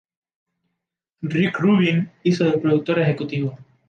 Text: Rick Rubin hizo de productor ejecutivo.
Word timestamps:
Rick 1.21 1.59
Rubin 1.59 2.09
hizo 2.23 2.45
de 2.45 2.57
productor 2.57 2.97
ejecutivo. 2.97 3.55